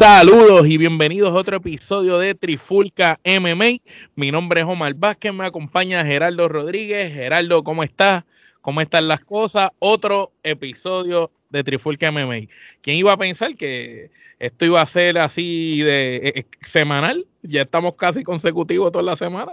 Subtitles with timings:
[0.00, 3.82] Saludos y bienvenidos a otro episodio de Trifulca MMA.
[4.14, 7.12] Mi nombre es Omar Vázquez, me acompaña Gerardo Rodríguez.
[7.12, 8.24] Gerardo, ¿cómo estás?
[8.62, 9.72] ¿Cómo están las cosas?
[9.78, 12.48] Otro episodio de Trifulca MMA.
[12.80, 17.26] ¿Quién iba a pensar que esto iba a ser así de eh, eh, semanal?
[17.42, 19.52] Ya estamos casi consecutivos toda la semana.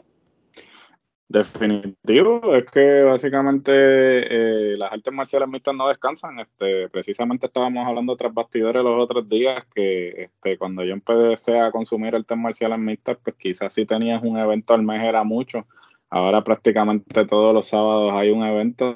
[1.30, 6.40] Definitivo, es que básicamente eh, las artes marciales mixtas no descansan.
[6.40, 11.72] Este, precisamente estábamos hablando tras bastidores los otros días que este, cuando yo empecé a
[11.72, 15.68] consumir artes marciales mixtas, pues quizás si tenías un evento al mes era mucho.
[16.10, 18.96] Ahora prácticamente todos los sábados hay un evento.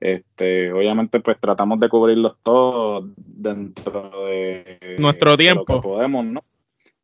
[0.00, 5.64] este, obviamente pues tratamos de cubrirlos todos dentro de nuestro tiempo.
[5.68, 6.42] lo que podemos, ¿no?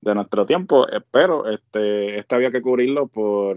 [0.00, 3.56] De nuestro tiempo, eh, pero este, este había que cubrirlo por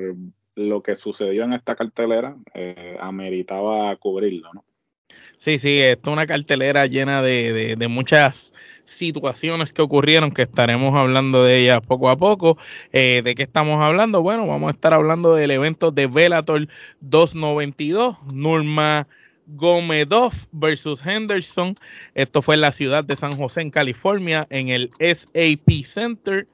[0.55, 4.63] lo que sucedió en esta cartelera eh, ameritaba cubrirlo, ¿no?
[5.37, 8.53] Sí, sí, esto es una cartelera llena de, muchas
[8.85, 12.57] situaciones que ocurrieron, que estaremos hablando de ellas poco a poco.
[12.91, 14.21] Eh, ¿De qué estamos hablando?
[14.21, 16.67] Bueno, vamos a estar hablando del evento de Bellator
[17.01, 19.07] 292, Nurma
[19.47, 21.75] Gomedov versus Henderson.
[22.13, 26.47] Esto fue en la ciudad de San José, en California, en el SAP Center.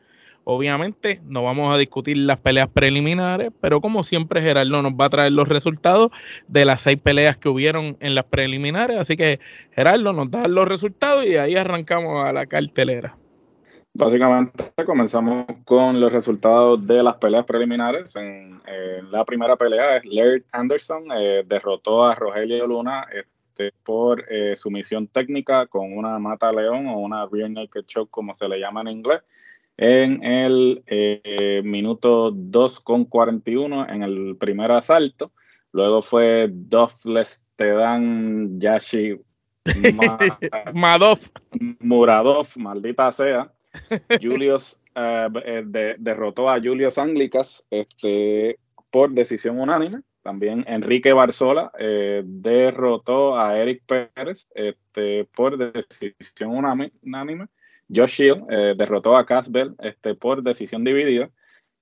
[0.44, 5.10] Obviamente no vamos a discutir las peleas preliminares, pero como siempre Gerardo nos va a
[5.10, 6.10] traer los resultados
[6.48, 8.98] de las seis peleas que hubieron en las preliminares.
[8.98, 9.40] Así que
[9.72, 13.18] Gerardo nos da los resultados y ahí arrancamos a la cartelera.
[13.94, 18.16] Básicamente comenzamos con los resultados de las peleas preliminares.
[18.16, 18.62] En,
[19.12, 25.68] la primera pelea, Laird Anderson eh, derrotó a Rogelio Luna este, por eh, sumisión técnica
[25.68, 29.22] con una mata león o una rear naked choke como se le llama en inglés
[29.82, 35.32] en el eh, minuto 2.41 en el primer asalto.
[35.72, 39.20] Luego fue Dofles Tedan Yashi
[40.74, 41.18] Madov.
[41.80, 43.52] Muradov, maldita sea.
[44.22, 48.60] Julius eh, eh, derrotó a Julius Anglicas este,
[48.92, 50.02] por decisión unánime.
[50.22, 51.72] También Enrique Barzola
[52.24, 57.48] derrotó a Eric Pérez este, por decisión unánime.
[57.94, 61.30] Josh Shield eh, derrotó a Casbell este, por decisión dividida.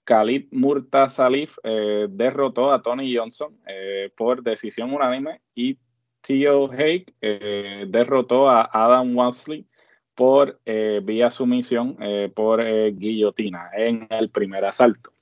[0.05, 5.77] Khalid Murta Salif eh, derrotó a Tony Johnson eh, por decisión unánime y
[6.21, 7.05] Theo Haig
[7.87, 9.65] derrotó a Adam Walsley
[10.15, 11.97] por vía sumisión
[12.35, 15.13] por guillotina en el primer asalto.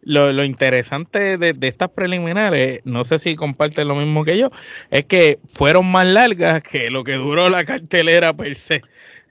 [0.00, 4.50] Lo, interesante de, de, estas preliminares, no sé si comparten lo mismo que yo,
[4.90, 8.80] es que fueron más largas que lo que duró la cartelera per se.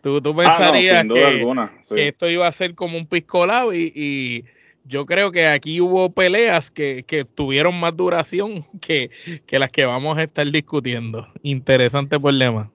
[0.01, 4.45] Tú, tú ah, pensarías que, esto iba a ser como un piscolado y,
[4.83, 9.11] yo creo que aquí hubo peleas que, tuvieron más duración que,
[9.51, 11.27] las que vamos a estar discutiendo.
[11.43, 12.71] Interesante problema.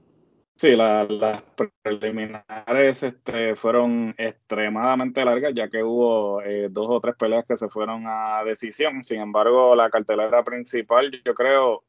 [0.54, 1.42] Sí, las
[1.82, 7.68] preliminares este, fueron extremadamente largas, ya que hubo eh, dos o tres peleas que se
[7.68, 9.04] fueron a decisión.
[9.04, 11.84] Sin embargo, la cartelera principal, yo creo,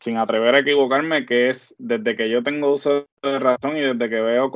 [0.00, 4.08] sin atrever a equivocarme, que es desde que yo tengo uso de razón y desde
[4.08, 4.50] que veo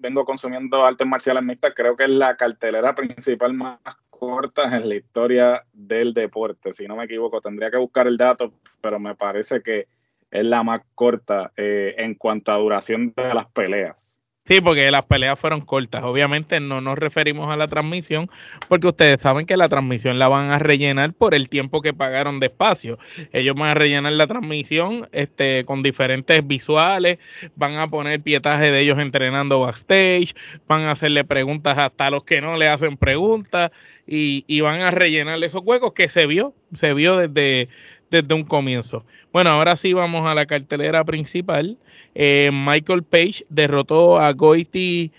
[0.00, 3.78] vengo consumiendo artes marciales mixtas, creo que es la cartelera principal más
[4.10, 6.72] corta en la historia del deporte.
[6.72, 9.86] Si no me equivoco, tendría que buscar el dato, pero me parece que
[10.30, 14.21] es la más corta eh, en cuanto a duración de las peleas.
[14.44, 16.02] Sí, porque las peleas fueron cortas.
[16.02, 18.26] Obviamente no nos referimos a la transmisión
[18.68, 22.40] porque ustedes saben que la transmisión la van a rellenar por el tiempo que pagaron
[22.40, 22.98] de espacio.
[23.32, 27.18] Ellos van a rellenar la transmisión este, con diferentes visuales,
[27.54, 30.34] van a poner pietaje de ellos entrenando backstage,
[30.66, 33.70] van a hacerle preguntas hasta a los que no le hacen preguntas
[34.08, 37.68] y, y van a rellenar esos huecos que se vio, se vio desde,
[38.12, 39.04] desde un comienzo.
[39.32, 41.78] Bueno, ahora sí vamos a la cartelera principal.
[42.14, 45.10] Eh, Michael Page derrotó a Goiti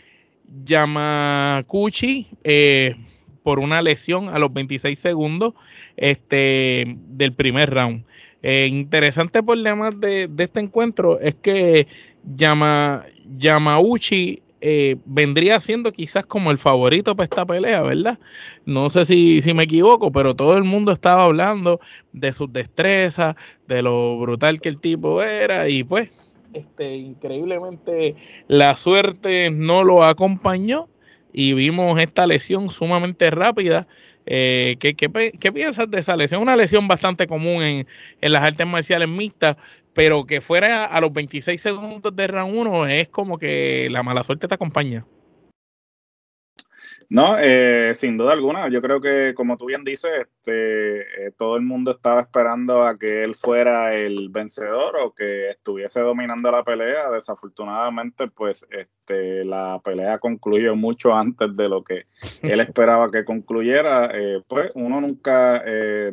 [0.64, 2.96] Yamakuchi eh,
[3.42, 5.56] por una lesión a los 26 segundos
[5.98, 8.06] este, del primer round.
[8.44, 11.88] Eh, interesante demás de, de, este encuentro es que
[12.36, 13.06] Yama,
[13.38, 18.18] Yamauchi eh, vendría siendo quizás como el favorito para esta pelea, ¿verdad?
[18.66, 21.82] No sé si, si me equivoco, pero todo el mundo estaba hablando
[22.14, 23.36] de sus destrezas,
[23.68, 26.12] de lo brutal que el tipo era y pues,
[26.54, 28.16] este, increíblemente
[28.48, 30.88] la suerte no lo acompañó
[31.34, 33.86] y vimos esta lesión sumamente rápida.
[34.26, 36.42] Eh, ¿qué, qué, piensas de esa lesión?
[36.42, 37.88] Una lesión bastante común en,
[38.22, 39.58] en las artes marciales mixtas,
[39.94, 44.24] pero que fuera a los 26 segundos de round 1 es como que la mala
[44.24, 45.06] suerte te acompaña.
[47.14, 48.70] No, eh, sin duda alguna.
[48.70, 52.98] Yo creo que, como tú bien dices, este, eh, todo el mundo estaba esperando a
[52.98, 57.12] que él fuera el vencedor o que estuviese dominando la pelea.
[57.12, 62.06] Desafortunadamente, pues, este, la pelea concluyó mucho antes de lo que
[62.42, 64.10] él esperaba que concluyera.
[64.12, 65.62] Eh, pues, uno nunca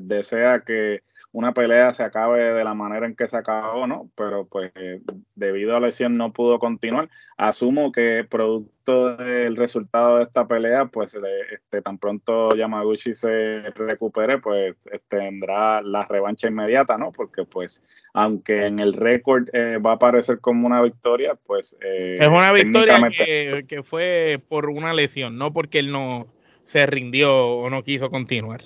[0.00, 1.00] desea que
[1.32, 4.10] una pelea se acabe de la manera en que se acabó, ¿no?
[4.16, 5.00] Pero pues eh,
[5.36, 7.08] debido a la lesión no pudo continuar.
[7.36, 11.16] Asumo que producto del resultado de esta pelea, pues
[11.52, 14.76] este, tan pronto Yamaguchi se recupere, pues
[15.08, 17.12] tendrá la revancha inmediata, ¿no?
[17.12, 21.78] Porque pues aunque en el récord eh, va a aparecer como una victoria, pues...
[21.80, 26.26] Eh, es una victoria que, que fue por una lesión, no porque él no
[26.64, 28.62] se rindió o no quiso continuar.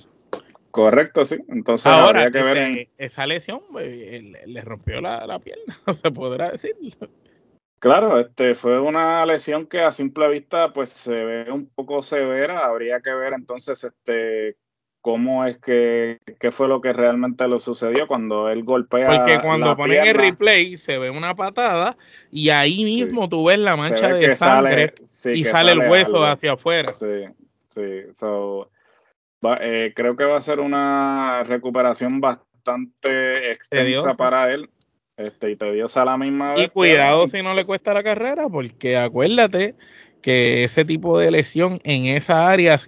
[0.74, 1.36] Correcto, sí.
[1.50, 3.96] Entonces Ahora, que ver este, esa lesión pues,
[4.44, 6.74] le, rompió la, la pierna, se podrá decir.
[7.78, 12.66] Claro, este fue una lesión que a simple vista pues se ve un poco severa.
[12.66, 14.56] Habría que ver entonces este
[15.00, 19.10] cómo es que qué fue lo que realmente lo sucedió cuando él golpea.
[19.10, 21.96] Porque cuando ponen el replay se ve una patada
[22.32, 24.92] y ahí mismo tú ves la mancha de sangre
[25.32, 26.92] y sale, el hueso hacia afuera.
[26.96, 27.26] Sí,
[27.68, 28.12] sí.
[28.12, 28.72] So,
[29.60, 34.70] eh, creo que va a ser una recuperación bastante extensa para él
[35.16, 36.64] este, y tediosa a la misma vez.
[36.64, 39.74] Y cuidado si no le cuesta la carrera, porque acuérdate
[40.22, 42.80] que ese tipo de lesión en esa área,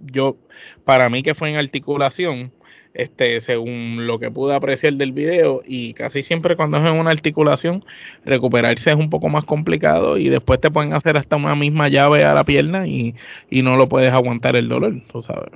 [0.00, 0.36] yo,
[0.84, 2.52] para mí que fue en articulación,
[2.94, 7.10] este, según lo que pude apreciar del video, y casi siempre cuando es en una
[7.10, 7.84] articulación,
[8.24, 12.24] recuperarse es un poco más complicado y después te pueden hacer hasta una misma llave
[12.24, 13.14] a la pierna y,
[13.50, 15.50] y no lo puedes aguantar el dolor, tú sabes.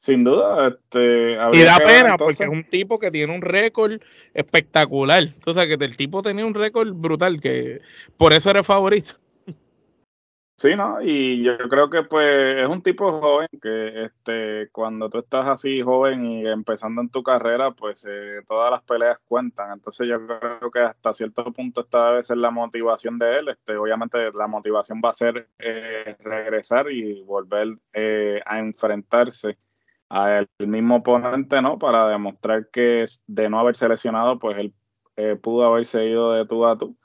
[0.00, 1.32] Sin duda, este.
[1.52, 4.00] Y da pena porque es un tipo que tiene un récord
[4.32, 5.28] espectacular.
[5.44, 7.82] O sea, que el tipo tenía un récord brutal, que
[8.16, 9.20] por eso eres favorito.
[10.56, 11.00] Sí, ¿no?
[11.02, 15.80] Y yo creo que pues es un tipo joven que este cuando tú estás así
[15.80, 19.72] joven y empezando en tu carrera, pues eh, todas las peleas cuentan.
[19.72, 23.48] Entonces yo creo que hasta cierto punto esta debe ser la motivación de él.
[23.48, 29.56] Este, obviamente la motivación va a ser eh, regresar y volver eh, a enfrentarse
[30.10, 31.78] al mismo oponente, ¿no?
[31.78, 34.74] Para demostrar que de no haber seleccionado, pues él
[35.16, 36.96] eh, pudo haberse ido de tú a tú.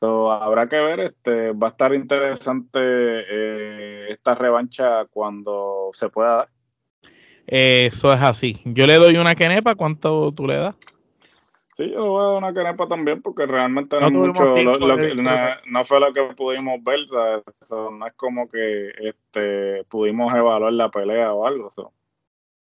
[0.00, 6.36] So, habrá que ver, este, va a estar interesante eh, esta revancha cuando se pueda
[6.36, 6.48] dar.
[7.46, 8.60] Eso es así.
[8.64, 10.76] Yo le doy una quenepa, ¿cuánto tú le das?
[11.76, 16.12] Sí, yo voy a dar una quenepa también porque realmente no, mucho, no, fue lo
[16.12, 17.00] que pudimos ver,
[17.70, 21.70] no es como que este, pudimos evaluar la pelea o algo.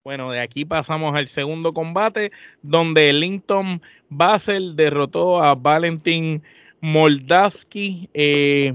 [0.04, 6.44] Bueno, de aquí pasamos al segundo combate, donde Linton Basel derrotó a Valentin
[6.82, 8.74] Moldavsky eh,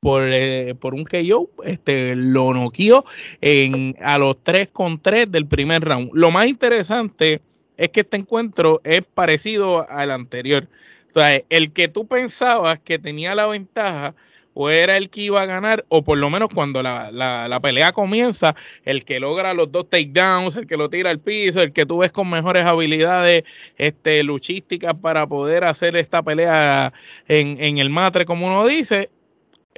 [0.00, 1.48] por, eh, por, un KO.
[1.62, 3.04] Este, lo noqueó
[3.40, 6.10] en, a los 3 con 3 del primer round.
[6.12, 7.40] Lo más interesante
[7.76, 10.68] es que este encuentro es parecido al anterior.
[11.10, 14.16] O sea, el que tú pensabas que tenía la ventaja
[14.58, 17.92] o era el que iba a ganar, o por lo menos cuando la, la, pelea
[17.92, 21.84] comienza, el que logra los dos takedowns, el que lo tira al piso, el que
[21.84, 23.44] tú ves con mejores habilidades
[23.76, 26.94] este, luchísticas para poder hacer esta pelea
[27.28, 29.10] en, en el matre, como uno dice,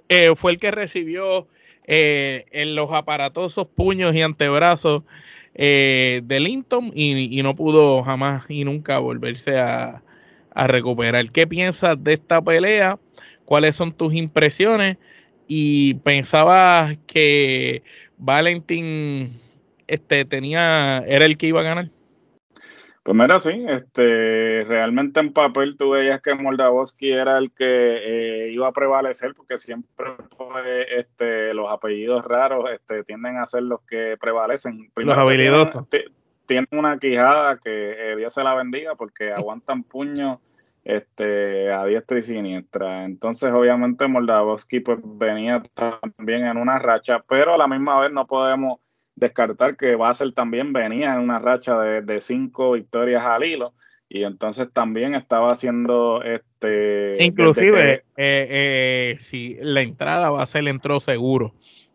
[0.08, 1.48] eh, fue el que recibió
[1.84, 5.02] eh, en los aparatosos puños y antebrazos
[5.56, 10.04] eh, de Linton y, y, no pudo jamás y nunca volverse a,
[10.54, 11.32] a recuperar.
[11.32, 13.00] ¿Qué piensas de esta pelea?
[13.48, 14.98] Cuáles son tus impresiones
[15.46, 17.82] y pensaba que
[18.18, 19.40] Valentín
[19.86, 21.88] este tenía era el que iba a ganar.
[23.04, 28.50] Pues mira, sí, este, realmente en papel tú veías que Moldavsky era el que eh,
[28.52, 30.08] iba a prevalecer porque siempre
[30.94, 34.90] este, los apellidos raros este, tienden a ser los que prevalecen.
[34.94, 35.86] los habilidosos.
[36.44, 40.38] Tienen, una quijada que eh, Dios se la bendiga porque aguantan puños
[40.88, 43.04] este, a diestra y siniestra.
[43.04, 48.26] Entonces, obviamente, Moldavsky pues, venía también en una racha, pero a la misma vez no
[48.26, 48.80] podemos
[49.14, 53.74] descartar que Basel también venía en una racha de, cinco victorias al hilo.
[54.08, 61.52] y entonces también estaba haciendo este inclusive eh, eh, si la entrada ser entró seguro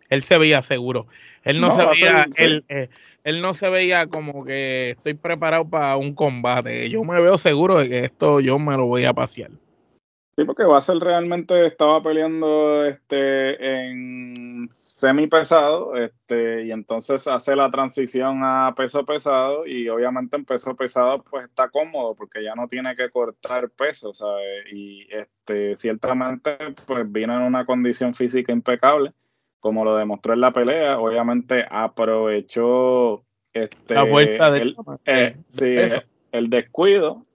[0.09, 1.07] él se veía seguro
[1.43, 2.89] él no, se veía él, eh,
[3.23, 6.89] él no se veía como que estoy preparado para un combate.
[6.89, 9.51] Yo me veo seguro de que esto yo me lo voy a pasear.
[10.35, 17.69] Sí, porque Basel realmente estaba peleando este en semi pesado, este, y entonces hace la
[17.69, 22.67] transición a peso pesado, y obviamente en peso pesado pues está cómodo porque ya no
[22.67, 24.65] tiene que cortar peso, ¿sabes?
[24.71, 29.13] Y este, ciertamente pues vino en una condición física impecable,
[29.63, 35.77] como lo demostró en la pelea, obviamente aprovechó este, la fuerza del eh, sí,
[36.33, 37.25] el descuido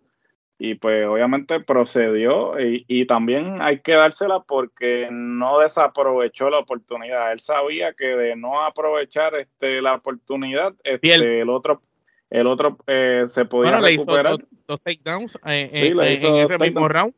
[0.58, 7.32] y pues obviamente procedió y, y, también hay que dársela porque no desaprovechó la oportunidad.
[7.32, 11.80] Él sabía que de no aprovechar este la oportunidad, este, el otro
[12.28, 14.32] el otro eh, se podía recuperar.
[14.32, 17.14] Le hizo dos, takedowns eh, eh, en ese mismo round.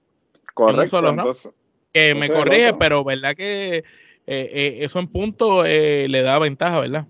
[0.54, 1.04] Correcto.
[1.04, 1.52] Entonces,
[1.92, 3.82] que me corrige, pero verdad que
[4.26, 7.06] eso en punto le da ventaja, ¿verdad?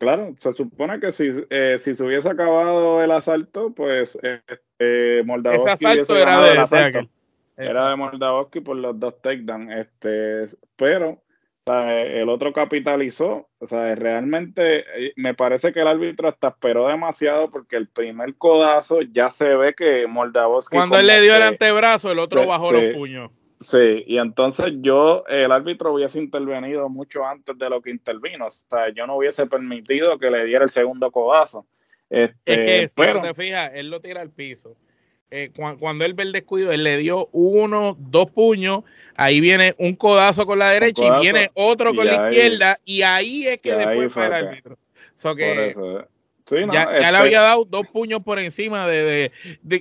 [0.00, 5.62] Claro, se supone que si, eh, si se hubiese acabado el asalto, pues eh, Moldavsky
[5.62, 7.10] Ese asalto era de, asalto.
[7.58, 9.70] Era de por los dos takedowns.
[9.72, 11.22] Este, pero
[11.66, 13.50] el otro capitalizó.
[13.58, 18.36] O sea, realmente eh, me parece que el árbitro hasta esperó demasiado porque el primer
[18.36, 20.78] codazo ya se ve que Moldavsky.
[20.78, 23.30] Cuando él le dio el antebrazo, el otro bajó los puños.
[23.60, 28.46] Sí, y entonces yo, el árbitro hubiese intervenido mucho antes de lo que intervino.
[28.46, 31.66] O sea, yo no hubiese permitido que le diera el segundo codazo.
[32.08, 34.76] Este, es que si pero, te fijas, él lo tira al piso.
[35.30, 38.82] Eh, cuando él ve el descuido, él le dio uno, dos puños,
[39.14, 43.46] ahí viene un codazo con la derecha y viene otro con la izquierda, y ahí
[43.46, 44.78] es que después fue el árbitro.
[45.36, 46.04] que,
[46.56, 49.32] ya, le este había dado dos puños por encima de,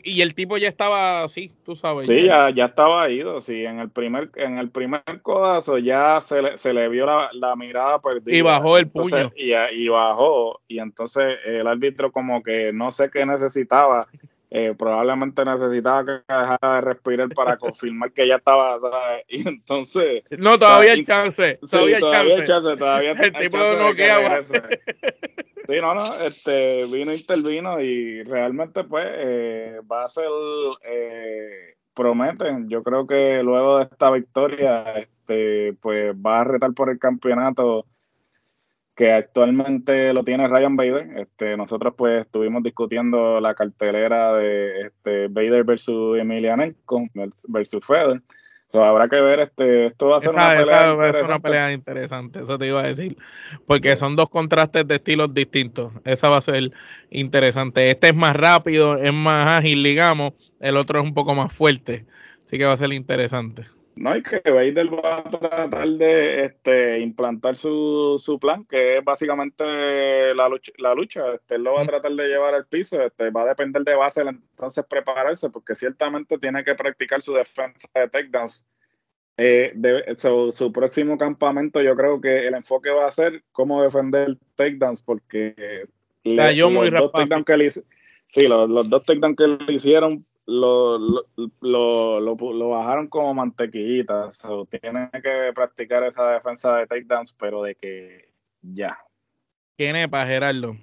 [0.04, 2.08] y el tipo ya estaba así, tú sabes.
[2.08, 6.42] Sí, ya, ya estaba ido, sí, en el primer, en el primer codazo ya se
[6.42, 8.36] le, se le vio la, mirada perdida.
[8.36, 9.32] Y bajó el puño.
[9.36, 14.08] Y, y bajó, y entonces el árbitro como que no sé qué necesitaba
[14.52, 18.80] eh, probablemente necesitaba que dejara de respirar para confirmar que ya estaba
[19.28, 22.78] y entonces no todavía hay chance todavía, hay chance.
[22.78, 23.94] todavía el tipo no
[25.70, 30.26] sí no no este vino intervino y realmente pues eh, va a ser
[30.84, 36.90] eh, prometen yo creo que luego de esta victoria este pues va a retar por
[36.90, 37.86] el campeonato
[39.00, 41.20] que actualmente lo tiene Ryan Bader.
[41.20, 47.08] Este, nosotros pues estuvimos discutiendo la cartelera de este, Bader versus Emelianenko
[47.48, 48.22] versus Federer.
[48.70, 52.44] So, habrá que ver, este, esto va a ser una, pelea esa una, pelea interesante,
[52.44, 53.18] eso te iba a decir,
[53.66, 56.72] porque son dos contrastes de estilos distintos, esa va a ser
[57.10, 57.90] interesante.
[57.90, 62.06] Este es más rápido, es más ágil, digamos, el otro es un poco más fuerte,
[62.46, 63.66] así que va a ser interesante.
[64.00, 69.04] No, hay que Vader va a tratar de este, implantar su, su plan, que es
[69.04, 70.72] básicamente la lucha.
[70.78, 71.34] La lucha.
[71.34, 73.04] Este, él lo va a tratar de llevar al piso.
[73.04, 77.90] Este, va a depender de base entonces prepararse, porque ciertamente tiene que practicar su defensa
[77.94, 78.66] de takedowns.
[79.36, 79.74] Eh,
[80.18, 85.90] su, próximo campamento, yo creo que el enfoque va a ser cómo defender takedowns, porque
[86.24, 90.98] Cayó muy los, dos que le, sí, los, los dos takedowns que le hicieron lo,
[91.62, 94.30] lo, lo, bajaron como mantequillita.
[94.70, 98.98] tiene que practicar esa defensa de takedowns, pero de que ya.
[99.78, 100.76] Kenepa, Gerardo.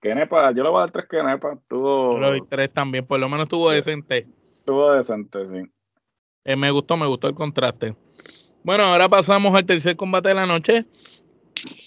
[0.00, 1.58] Kenepa, yo le voy a dar tres Kenepa.
[1.68, 2.18] Tuvo.
[2.48, 4.26] tres también, por lo menos estuvo decente.
[4.58, 5.62] Estuvo decente, sí.
[6.44, 7.94] Eh, me gustó, me gustó el contraste.
[8.62, 10.86] Bueno, ahora pasamos al tercer combate de la noche.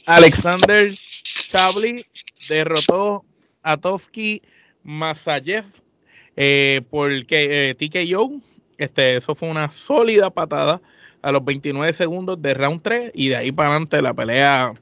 [0.06, 2.06] Alexander Chabli
[2.48, 3.26] derrotó
[3.62, 4.42] a Tovsky
[4.84, 5.66] Masayev
[6.42, 8.32] eh, porque eh, TKO,
[8.78, 10.82] este, eso fue una sólida patada
[11.22, 14.74] a los 29 segundos de round 3 y de ahí para adelante la pelea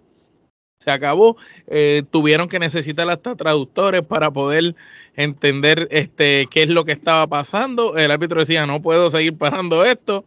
[0.78, 1.36] se acabó.
[1.66, 4.76] Eh, tuvieron que necesitar hasta traductores para poder
[5.16, 7.98] entender este, qué es lo que estaba pasando.
[7.98, 10.26] El árbitro decía, no puedo seguir parando esto.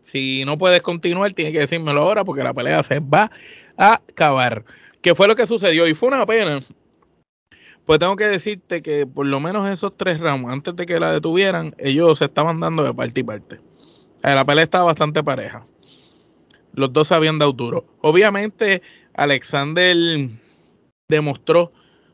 [0.00, 3.30] Si no puedes continuar, tiene que decírmelo ahora porque la pelea se va
[3.76, 4.64] a acabar.
[5.02, 5.86] ¿Qué fue lo que sucedió?
[5.86, 6.64] Y fue una pena
[7.90, 11.10] pues tengo que decirte que por lo menos esos tres rounds, antes de que la
[11.10, 13.58] detuvieran, ellos se estaban dando de parte y parte.
[14.22, 15.66] La pelea estaba bastante pareja.
[16.72, 17.84] Los dos se habían dado duro.
[18.00, 18.80] Obviamente,
[19.12, 19.96] Alexander
[21.08, 21.72] demostró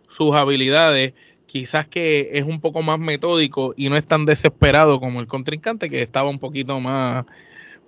[0.08, 1.12] sus habilidades.
[1.44, 5.90] Quizás que es un poco más metódico y no es tan desesperado como el contrincante,
[5.90, 7.26] que estaba un poquito más,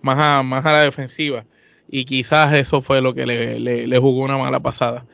[0.02, 1.46] más, a, más a la defensiva.
[1.88, 5.06] Y quizás eso fue lo que le, le jugó una mala pasada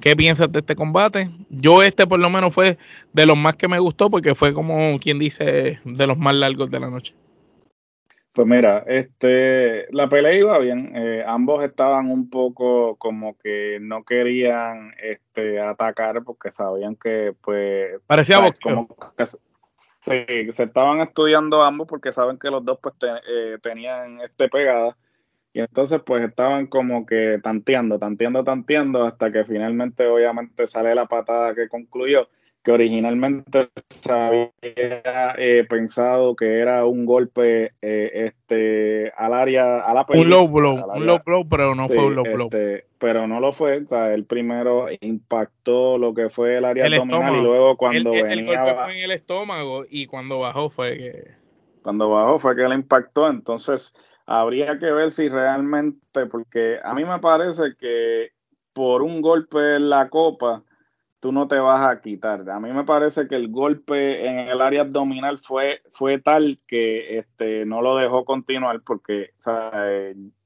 [0.00, 1.30] ¿Qué piensas de este combate?
[1.48, 2.78] Yo este por lo menos fue
[3.12, 6.70] de los más que me gustó porque fue como quien dice de los más largos
[6.70, 7.14] de la noche.
[8.36, 10.92] Pues mira, este, la pelea iba bien.
[10.94, 17.98] Eh, ambos estaban un poco como que no querían este, atacar porque sabían que, pues,
[18.06, 18.74] parecía boxeo.
[18.74, 19.24] Como que,
[20.52, 22.94] se estaban estudiando ambos porque saben que los dos pues
[23.26, 24.94] eh, tenían este pegada
[25.56, 31.06] y entonces pues estaban como que tanteando, tanteando, tanteando hasta que finalmente obviamente sale la
[31.06, 32.28] patada que concluyó,
[32.62, 34.50] que originalmente se había
[35.38, 40.74] eh, pensado que era un golpe eh, este al área, a la Un low blow,
[40.94, 42.48] un low blow, pero no fue un low blow.
[42.52, 46.84] Este, pero no lo fue, o sea, el primero impactó lo que fue el área
[46.84, 48.34] abdominal y luego cuando el, venía...
[48.34, 51.30] El golpe fue en el estómago y cuando bajó fue que...
[51.80, 53.94] Cuando bajó fue que le impactó, entonces
[54.26, 58.32] habría que ver si realmente, porque a mí me parece que
[58.72, 60.62] por un golpe en la copa,
[61.20, 62.48] tú no te vas a quitar.
[62.50, 67.18] A mí me parece que el golpe en el área abdominal fue, fue tal que
[67.18, 69.30] este, no lo dejó continuar, porque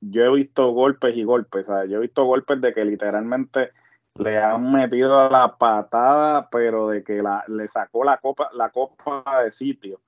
[0.00, 3.70] yo he visto golpes y golpes, yo he visto golpes de que literalmente
[4.16, 9.50] le han metido la patada, pero de que le sacó la copa, la copa de
[9.50, 10.00] sitio.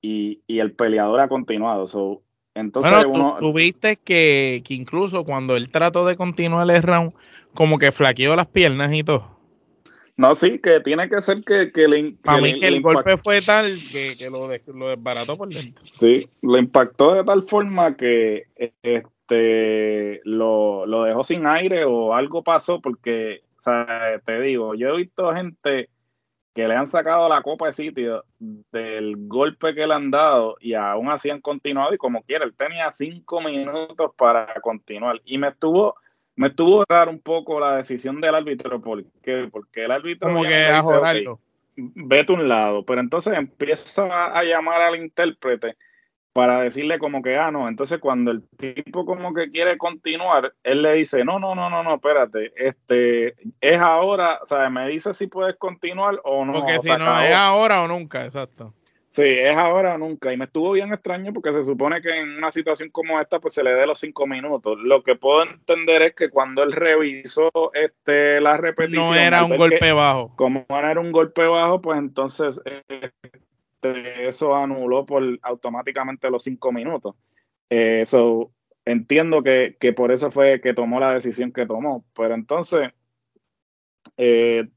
[0.00, 1.86] Y, el peleador ha continuado.
[2.54, 3.36] Entonces uno...
[3.40, 7.12] tú, viste que, incluso cuando él trató de continuar el round,
[7.54, 9.30] como que flaqueó las piernas y todo.
[10.16, 12.12] No, sí, que tiene que ser que, que le.
[12.22, 15.84] Para mí que el golpe fue tal que, lo, lo, desbarató por dentro.
[15.86, 18.44] Sí, lo impactó de tal forma que
[18.82, 24.90] este lo, lo dejó sin aire o algo pasó porque, o sea, te digo, yo
[24.90, 25.88] he visto gente
[26.54, 28.24] que le han sacado la copa de sitio
[28.72, 32.54] del golpe que le han dado y aún así han continuado y como quiera, él
[32.56, 35.20] tenía cinco minutos para continuar.
[35.24, 35.94] Y me estuvo
[36.34, 40.64] me estuvo raro un poco la decisión del árbitro porque, porque el árbitro como que
[40.64, 40.82] a
[41.74, 45.76] vete un lado, pero entonces empieza a llamar al intérprete
[46.32, 50.82] para decirle como que, ah, no, entonces cuando el tipo como que quiere continuar, él
[50.82, 55.12] le dice, no, no, no, no, no, espérate, este, es ahora, o sea, me dice
[55.14, 56.54] si puedes continuar o no.
[56.54, 58.72] Porque si no, es ahora o nunca, exacto.
[59.12, 60.32] Sí, es ahora o nunca.
[60.32, 63.52] Y me estuvo bien extraño porque se supone que en una situación como esta, pues
[63.52, 64.78] se le dé los cinco minutos.
[64.80, 69.10] Lo que puedo entender es que cuando él revisó este, la repetición.
[69.10, 70.34] No era un golpe bajo.
[70.36, 72.62] Como no era un golpe bajo, pues entonces
[73.82, 77.14] este, eso anuló por automáticamente los cinco minutos.
[77.70, 78.04] Eh,
[78.84, 82.04] entiendo que, por eso fue que tomó la decisión que tomó.
[82.14, 82.90] Pero entonces,
[84.16, 84.68] eh,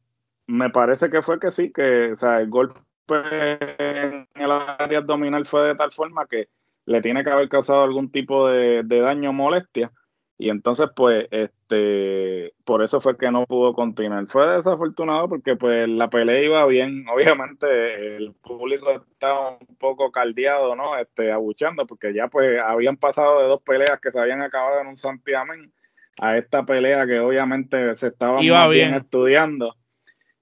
[0.48, 2.74] me parece que fue que sí, que el golpe
[3.08, 6.50] en el área abdominal fue de tal forma que
[6.86, 9.92] le tiene que haber causado algún tipo de, de daño o molestia
[10.38, 14.28] y entonces, pues, este, por eso fue que no pudo continuar.
[14.28, 17.06] Fue desafortunado porque, pues, la pelea iba bien.
[17.14, 20.98] Obviamente, el público estaba un poco caldeado, ¿no?
[20.98, 24.88] Este, abuchando, porque ya, pues, habían pasado de dos peleas que se habían acabado en
[24.88, 25.72] un santiamén
[26.20, 28.94] a esta pelea que obviamente se estaba bien.
[28.94, 29.76] estudiando.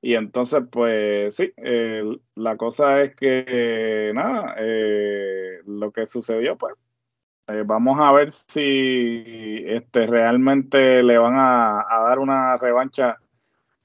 [0.01, 1.53] Y entonces, pues, sí,
[2.35, 6.73] la cosa es que, nada, eh, lo que sucedió, pues,
[7.53, 13.17] eh, vamos a ver si este, realmente le van a, dar una revancha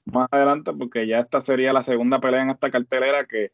[0.05, 3.51] más adelante, porque ya esta sería la segunda pelea en esta cartelera que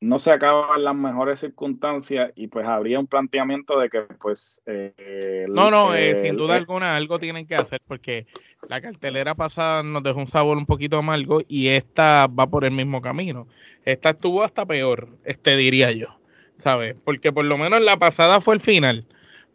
[0.00, 4.62] no se acaba en las mejores circunstancias y pues habría un planteamiento de que pues...
[4.66, 8.26] Eh, no, no, eh, sin duda alguna algo tienen que hacer porque
[8.68, 12.72] la cartelera pasada nos dejó un sabor un poquito amargo y esta va por el
[12.72, 13.48] mismo camino.
[13.84, 16.18] Esta estuvo hasta peor, este diría yo.
[16.58, 16.96] ¿Sabes?
[17.04, 19.06] Porque por lo menos la pasada fue el final,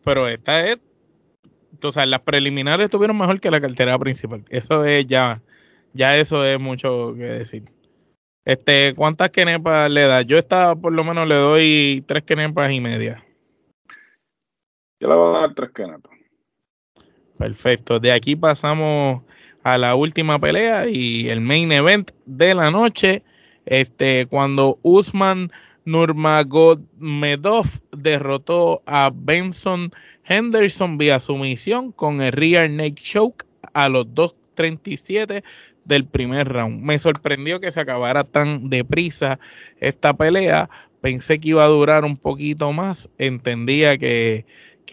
[0.03, 0.79] pero esta es,
[1.81, 4.43] o sea, las preliminares estuvieron mejor que la cartera principal.
[4.49, 5.41] Eso es ya,
[5.93, 7.63] ya eso es mucho que decir.
[8.45, 10.23] Este, ¿cuántas kenepas le da?
[10.23, 13.23] Yo esta por lo menos le doy tres kenepas y media.
[14.99, 16.11] Yo le voy a dar tres kenepas.
[17.37, 17.99] Perfecto.
[17.99, 19.23] De aquí pasamos
[19.63, 23.23] a la última pelea y el main event de la noche.
[23.65, 25.51] Este, cuando Usman
[25.85, 29.91] Nurmagomedov derrotó a Benson
[30.25, 35.43] Henderson vía sumisión con el rear neck choke a los 2.37
[35.85, 36.81] del primer round.
[36.81, 39.39] Me sorprendió que se acabara tan deprisa
[39.79, 40.69] esta pelea.
[41.01, 43.09] Pensé que iba a durar un poquito más.
[43.17, 44.45] Entendía que,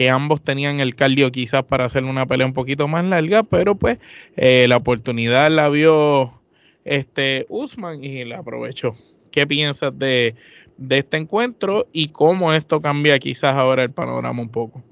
[0.09, 3.99] ambos tenían el cardio quizás para hacer una pelea un poquito más larga, pero pues
[4.37, 6.41] eh, la oportunidad la vio
[6.85, 8.95] este Usman y la aprovechó.
[9.31, 10.35] ¿Qué piensas de
[10.79, 14.83] de este encuentro y cómo esto cambia quizás ahora el panorama un poco.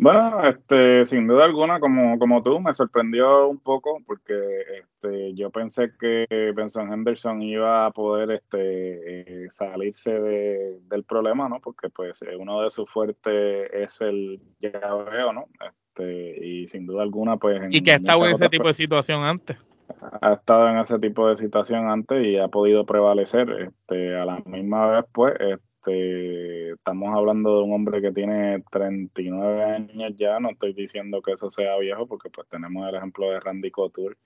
[0.00, 4.32] Bueno, este, sin duda alguna, como, como tú, me sorprendió un poco porque
[4.78, 11.48] este, yo pensé que Benson Henderson iba a poder este, eh, salirse de, del problema,
[11.48, 11.58] ¿no?
[11.60, 15.46] Porque pues uno de sus fuertes es el llaveo, ¿no?
[15.66, 17.60] Este, y sin duda alguna, pues...
[17.70, 19.56] y que ha estado en ese tipo de situación antes.
[20.20, 23.50] Ha estado en ese tipo de situación antes y ha podido prevalecer.
[23.50, 29.64] Este, a la misma vez, pues, este, estamos hablando de un hombre que tiene 39
[29.64, 33.40] años ya, no estoy diciendo que eso sea viejo porque pues tenemos el ejemplo de
[33.40, 34.16] Randy Couture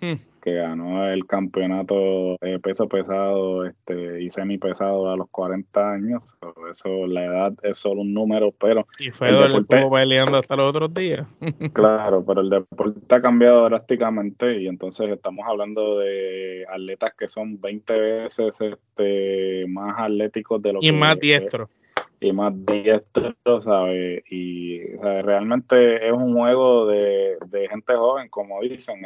[0.00, 0.14] Hmm.
[0.40, 6.36] que ganó el campeonato peso pesado este, y semi pesado a los 40 años.
[6.70, 8.86] Eso, la edad es solo un número, pero.
[8.98, 11.26] Y Fedor estuvo peleando hasta los otros días.
[11.72, 17.60] claro, pero el deporte ha cambiado drásticamente y entonces estamos hablando de atletas que son
[17.60, 21.68] 20 veces este, más atléticos de lo y más diestros.
[22.20, 24.22] y más diestro, ¿sabes?
[24.30, 29.04] Y realmente es un juego de, de gente joven, como dicen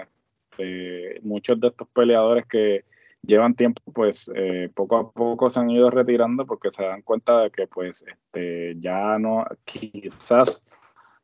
[0.52, 2.84] este, muchos de estos peleadores que
[3.22, 7.40] llevan tiempo, pues eh, poco a poco se han ido retirando porque se dan cuenta
[7.40, 10.64] de que pues este, ya no, quizás,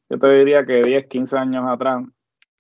[0.09, 2.05] yo te diría que 10, 15 años atrás,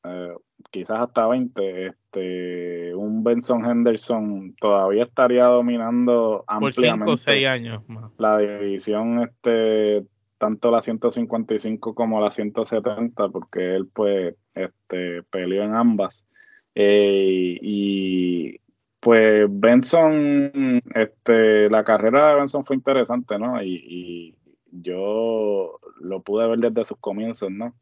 [0.04, 0.34] eh,
[0.70, 7.46] quizás hasta 20, este, un Benson Henderson todavía estaría dominando ampliamente Por 5 o 6
[7.46, 7.82] años
[8.18, 10.04] la división este
[10.38, 16.28] tanto la 155 como la 170 porque él pues este peleó en ambas
[16.74, 18.60] eh, y
[19.00, 23.62] pues Benson, este, la carrera de Benson fue interesante, ¿no?
[23.62, 24.34] Y,
[24.70, 27.74] yo lo pude ver desde sus comienzos, ¿no?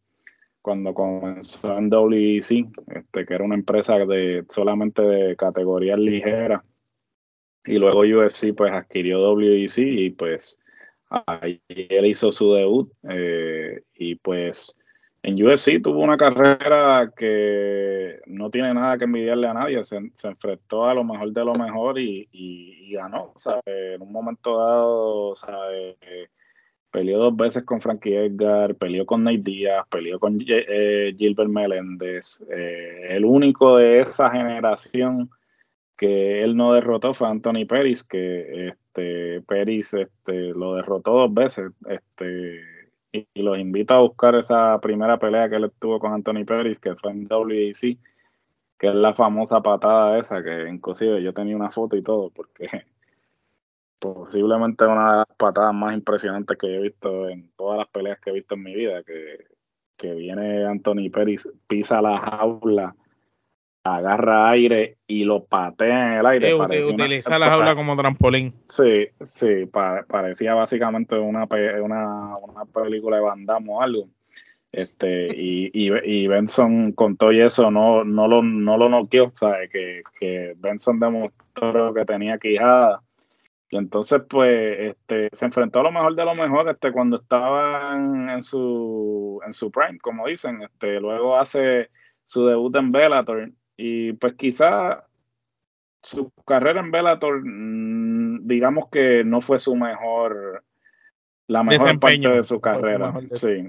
[0.63, 6.63] Cuando comenzó en WEC, este, que era una empresa de solamente de categorías ligeras.
[7.65, 10.61] Y luego UFC pues adquirió WEC y pues
[11.09, 14.79] ahí él hizo su debut eh, y pues
[15.23, 19.83] en UFC tuvo una carrera que no tiene nada que envidiarle a nadie.
[19.85, 23.35] Se, enfrentó a lo mejor de lo mejor y, ganó.
[23.67, 25.33] En un momento dado,
[26.91, 32.43] peleó dos veces con Frankie Edgar, peleó con Nate Díaz, peleó con eh, Gilbert Meléndez.
[32.51, 35.31] Eh, el único de esa generación
[35.97, 41.73] que él no derrotó fue Anthony Peris, que este, Peris este, lo derrotó dos veces.
[41.89, 42.76] Este,
[43.35, 46.95] y, los invito a buscar esa primera pelea que él tuvo con Anthony Pérez, que
[46.97, 47.99] fue en WEC,
[48.79, 52.67] que es la famosa patada esa, que inclusive yo tenía una foto y todo, porque
[53.99, 58.31] posiblemente una de las patadas más impresionantes que he visto en todas las peleas que
[58.31, 59.47] he visto en mi vida, que,
[59.97, 62.95] que viene Anthony Pérez, pisa la jaula
[63.95, 66.55] agarra aire y lo patea en el aire.
[66.55, 68.55] utiliza la jaula como trampolín.
[68.69, 69.67] Sí, sí,
[70.09, 71.45] parecía básicamente una,
[71.83, 74.09] una, una, película de Van Damme o algo.
[74.73, 79.71] Este, y, y, Benson con todo y eso no, no lo, no lo noqueó, ¿sabes?
[79.71, 83.01] Que, que Benson demostró que tenía quijada.
[83.71, 87.95] Y entonces, pues, este, se enfrentó a lo mejor de lo mejor este, cuando estaba
[87.95, 90.63] en, su, en su prime, como dicen.
[90.63, 91.89] Este, luego hace
[92.25, 95.07] su debut en Bellator y pues quizá
[96.03, 100.63] su carrera en Bellator, mm, digamos que no fue su mejor,
[101.47, 103.13] la mejor parte de su carrera.
[103.33, 103.67] sí.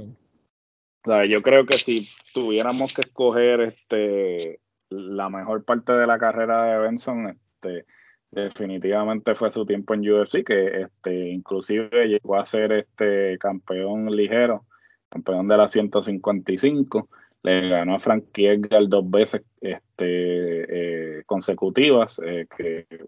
[1.30, 6.80] yo creo que si tuviéramos que escoger este la mejor parte de la carrera de
[6.80, 7.86] Benson, este,
[8.32, 14.66] definitivamente fue su tiempo en UFC, que este, inclusive llegó a ser este campeón ligero,
[15.10, 17.10] campeón de la 155
[17.44, 23.08] le ganó a Frankie Edgar dos veces este, eh, consecutivas, eh, que o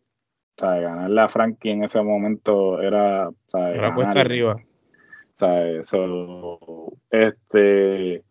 [0.60, 3.30] sea, ganarle a Frankie en ese momento era...
[3.30, 4.56] O sea, era cuesta arriba.
[4.56, 6.60] O sea, eso,
[7.10, 8.24] este,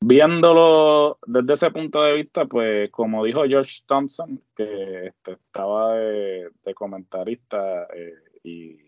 [0.00, 6.50] viéndolo desde ese punto de vista, pues como dijo George Thompson, que este, estaba de,
[6.74, 8.78] comentarista eh, y,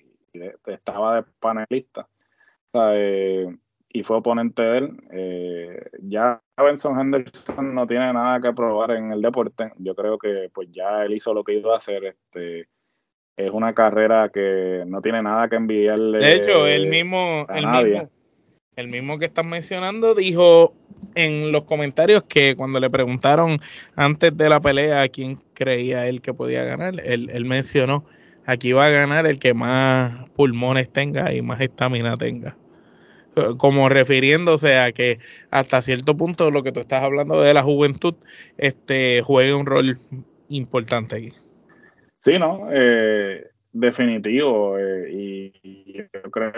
[0.67, 2.09] estaba de panelista,
[2.71, 2.93] o sea,
[3.97, 4.97] y fue oponente de él.
[5.11, 9.73] Eh, ya Benson Henderson no tiene nada que probar en el deporte.
[9.79, 12.05] Yo creo que pues ya él hizo lo que iba a hacer.
[12.05, 12.69] Este,
[13.39, 16.19] es una carrera que no tiene nada que envidiarle.
[16.19, 18.11] De hecho, el mismo, el mismo,
[18.77, 20.75] el mismo que estás mencionando dijo
[21.15, 23.61] en los comentarios que cuando le preguntaron
[23.95, 28.05] antes de la pelea a quién creía él que podía ganar, él, él mencionó
[28.45, 32.57] aquí va a ganar el que más pulmones tenga y más estamina tenga
[33.59, 35.19] como refiriéndose a que
[35.51, 38.15] hasta cierto punto lo que tú estás hablando de la juventud
[38.59, 39.99] este juega un rol
[40.49, 41.33] importante aquí.
[42.19, 45.53] Sí, no, eh, definitivo eh, y,
[45.93, 46.53] yo creo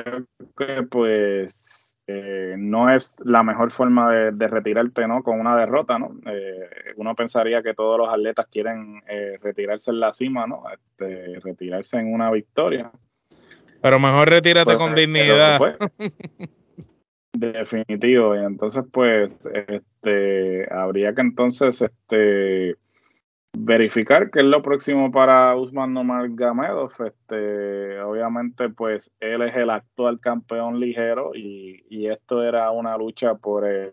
[0.56, 5.22] que pues eh, no es la mejor forma de, de, retirarte ¿no?
[5.22, 5.98] con una derrota.
[5.98, 6.18] ¿no?
[6.24, 10.64] Eh, uno pensaría que todos los atletas quieren eh, retirarse en la cima, ¿no?
[10.72, 12.90] Este, retirarse en una victoria.
[13.82, 15.60] Pero mejor retírate pues, con dignidad.
[17.38, 18.36] definitivo.
[18.36, 22.76] Y entonces, pues, este, habría que entonces este,
[23.56, 25.94] verificar qué es lo próximo para Usman
[26.36, 26.92] Gamedov.
[27.04, 33.66] Este, obviamente, pues él es el actual campeón ligero y, esto era una lucha por
[33.66, 33.92] el,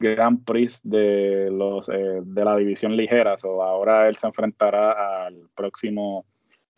[0.00, 3.34] Grand Prix de los eh, de la división ligera.
[3.42, 6.24] o ahora él se enfrentará al próximo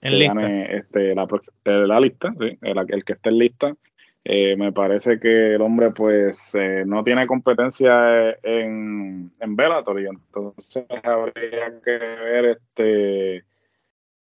[0.01, 1.27] este, la,
[1.65, 3.77] la, lista, sí, el, el que esté en lista.
[4.23, 10.07] Eh, me parece que el hombre pues eh, no tiene competencia en, en Bellator y
[10.07, 13.45] entonces habría que ver este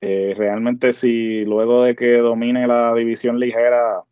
[0.02, 4.02] eh, realmente si luego de que domine la división ligera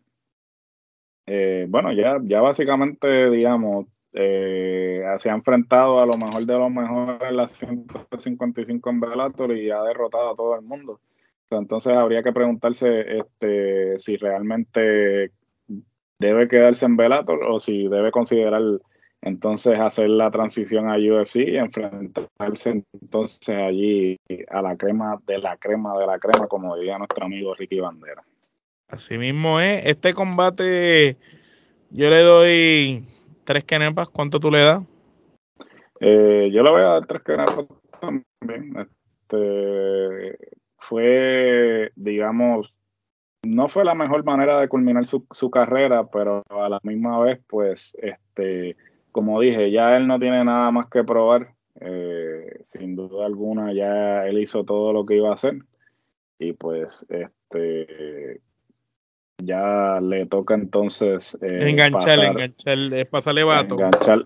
[1.69, 7.37] bueno ya ya básicamente digamos se ha enfrentado a lo mejor de lo mejor en
[7.37, 10.99] las 155 en Bellator y ha derrotado a todo el mundo
[11.51, 15.31] entonces habría que preguntarse este si realmente
[16.19, 18.63] debe quedarse en Bellator o si debe considerar
[19.23, 24.19] entonces hacer la transición a UFC y enfrentarse entonces allí
[24.51, 28.23] a la crema de la crema de la crema, como diría nuestro amigo Ricky Bandera.
[28.89, 31.17] Así mismo es, este combate
[31.91, 33.05] yo le doy
[33.45, 34.83] tres kenepas, ¿cuánto tú le das?
[36.01, 37.67] Eh, yo le voy a dar tres kenepas
[38.01, 38.77] también.
[38.77, 40.39] Este,
[40.85, 42.75] fue, digamos,
[43.43, 47.41] no fue la mejor manera de culminar su, su, carrera, pero a la misma vez,
[47.47, 48.77] pues, este,
[49.13, 51.55] como dije, ya él no tiene nada más que probar.
[51.81, 55.59] Eh, sin duda alguna, ya él hizo todo lo que iba a hacer.
[56.39, 58.41] Y pues, este,
[59.39, 63.79] ya le toca entonces eh, enganchar, enganchar, eh, pasarle batón.
[63.79, 64.25] Enganchar,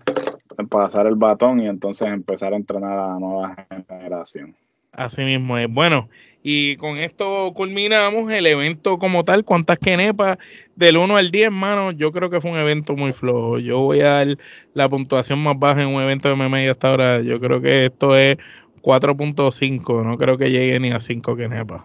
[0.69, 4.55] pasar el batón y entonces empezar a entrenar a la nueva generación.
[4.91, 5.71] Así mismo es.
[5.71, 6.09] Bueno,
[6.41, 9.43] y con esto culminamos el evento como tal.
[9.43, 10.37] ¿Cuántas quenepas?
[10.75, 13.59] Del 1 al 10, mano, yo creo que fue un evento muy flojo.
[13.59, 14.37] Yo voy a dar
[14.73, 17.21] la puntuación más baja en un evento de MMA hasta ahora.
[17.21, 18.37] Yo creo que esto es
[18.81, 20.05] 4.5.
[20.05, 21.83] No creo que llegue ni a 5 quenepas.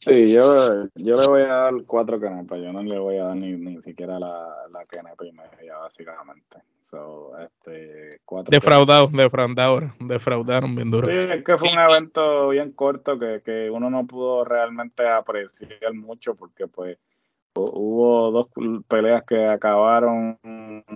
[0.00, 2.58] Sí, yo, yo le voy a dar 4 quenepas.
[2.58, 6.58] Yo no le voy a dar ni, ni siquiera la, la quenepa y media, básicamente.
[6.92, 11.06] So, este, defraudados, defraudaron, defraudaron bien duro.
[11.06, 15.94] Sí, es que fue un evento bien corto que, que uno no pudo realmente apreciar
[15.94, 16.98] mucho porque pues
[17.54, 18.48] hubo dos
[18.88, 20.38] peleas que acabaron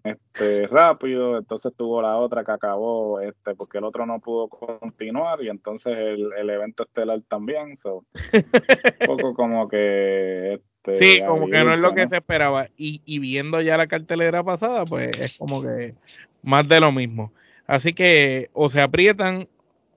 [0.04, 5.42] este rápido, entonces tuvo la otra que acabó este porque el otro no pudo continuar
[5.42, 8.04] y entonces el, el evento estelar también, so,
[8.34, 12.66] un poco como que este, sí, como que no es lo que se esperaba.
[12.76, 15.94] Y, y, viendo ya la cartelera pasada, pues es como que
[16.42, 17.32] más de lo mismo.
[17.66, 19.48] Así que o se aprietan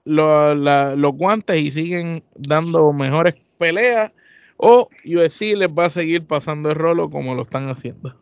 [0.05, 4.11] los guantes y siguen dando mejores peleas,
[4.57, 8.15] o UFC les va a seguir pasando el rolo como lo están haciendo.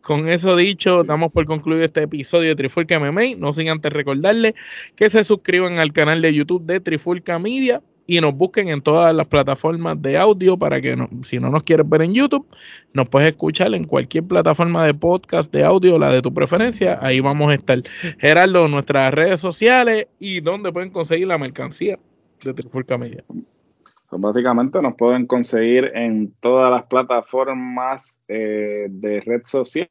[0.00, 3.36] Con eso dicho, damos por concluido este episodio de Trifulca MMA.
[3.36, 4.54] No sin antes recordarles
[4.96, 9.14] que se suscriban al canal de YouTube de Trifulca Media y nos busquen en todas
[9.14, 12.46] las plataformas de audio para que si no nos quieres ver en YouTube,
[12.94, 16.98] nos puedes escuchar en cualquier plataforma de podcast de audio, la de tu preferencia.
[17.02, 17.82] Ahí vamos a estar.
[18.18, 21.98] Gerardo, nuestras redes sociales y dónde pueden conseguir la mercancía
[22.42, 23.22] de Trifulca Media.
[23.28, 29.90] Pues básicamente nos pueden conseguir en todas las plataformas eh, de red social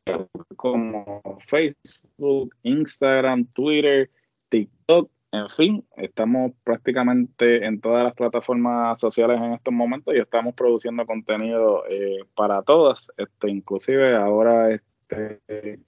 [0.56, 4.10] como Facebook, Instagram, Twitter,
[4.50, 10.56] TikTok en fin, estamos prácticamente en todas las plataformas sociales en estos momentos y estamos
[10.56, 13.12] produciendo contenido eh, para todas.
[13.18, 15.80] Este, inclusive ahora este,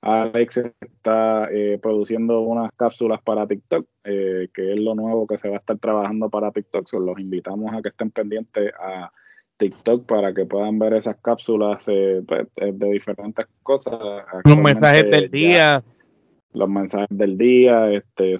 [0.00, 5.48] Alex está eh, produciendo unas cápsulas para TikTok, eh, que es lo nuevo que se
[5.48, 6.86] va a estar trabajando para TikTok.
[6.86, 9.10] So, los invitamos a que estén pendientes a
[9.56, 13.98] TikTok para que puedan ver esas cápsulas pues, de diferentes cosas.
[14.44, 15.82] Los mensajes del día
[16.54, 18.36] los mensajes del día, este,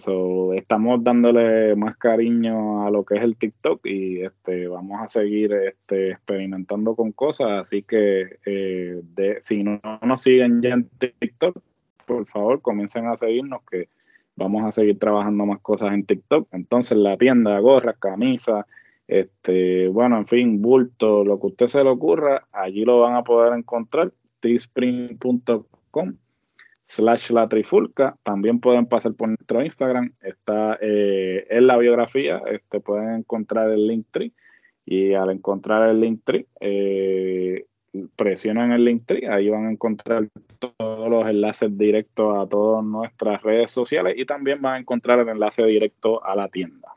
[0.56, 5.52] estamos dándole más cariño a lo que es el TikTok y este, vamos a seguir
[5.52, 9.02] este, experimentando con cosas, así que eh,
[9.40, 11.58] si no, nos siguen ya en TikTok,
[12.06, 13.88] por favor comiencen a seguirnos que
[14.36, 16.48] vamos a seguir trabajando más cosas en TikTok.
[16.52, 18.64] Entonces la tienda, gorras, camisas,
[19.08, 23.24] este, bueno, en fin, bulto, lo que usted se le ocurra, allí lo van a
[23.24, 26.14] poder encontrar, teespring.com
[26.84, 28.16] slash la trifulca.
[28.22, 30.12] También pueden pasar por nuestro Instagram.
[30.22, 32.40] Está eh, en la biografía.
[32.50, 34.32] Este, pueden encontrar el link tree.
[34.86, 37.64] Y al encontrar el link tree, eh,
[38.16, 43.42] presionan el link tree, ahí van a encontrar todos los enlaces directos a todas nuestras
[43.42, 46.88] redes sociales y también van a encontrar el enlace directo a la tienda.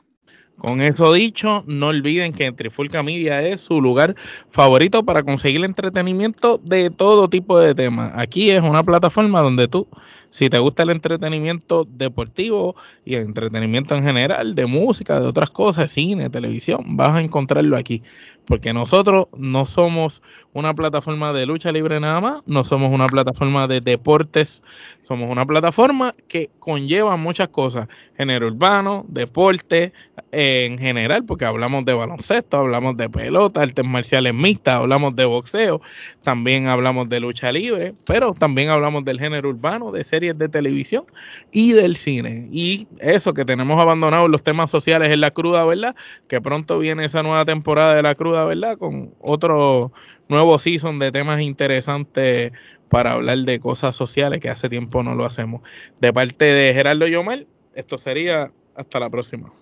[0.58, 4.16] Con eso dicho, no olviden que Trifulca Media es su lugar
[4.50, 8.12] favorito para conseguir entretenimiento de todo tipo de temas.
[8.16, 9.86] Aquí es una plataforma donde tú
[10.30, 15.50] si te gusta el entretenimiento deportivo y el entretenimiento en general, de música, de otras
[15.50, 18.02] cosas, cine, televisión, vas a encontrarlo aquí.
[18.46, 20.22] Porque nosotros no somos
[20.54, 24.62] una plataforma de lucha libre nada más, no somos una plataforma de deportes,
[25.02, 29.92] somos una plataforma que conlleva muchas cosas, género urbano, deporte,
[30.32, 35.24] eh, en general, porque hablamos de baloncesto, hablamos de pelota, artes marciales mixtas, hablamos de
[35.24, 35.80] boxeo,
[36.22, 41.04] también hablamos de lucha libre, pero también hablamos del género urbano, de series de televisión
[41.52, 42.48] y del cine.
[42.50, 45.94] Y eso que tenemos abandonado los temas sociales en la cruda, ¿verdad?
[46.26, 48.76] Que pronto viene esa nueva temporada de la cruda, ¿verdad?
[48.76, 49.92] Con otro
[50.28, 52.52] nuevo season de temas interesantes
[52.88, 55.62] para hablar de cosas sociales que hace tiempo no lo hacemos.
[56.00, 59.52] De parte de Gerardo Yomel, esto sería hasta la próxima.